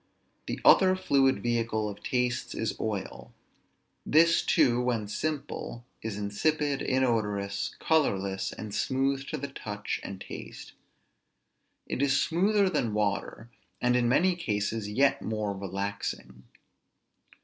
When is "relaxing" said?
15.55-16.45